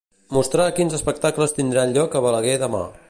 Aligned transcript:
Mostrar 0.35 0.65
quins 0.79 0.95
espectacles 0.99 1.53
tindran 1.59 1.95
lloc 1.99 2.17
a 2.17 2.23
Balaguer 2.29 2.57
demà. 2.65 2.83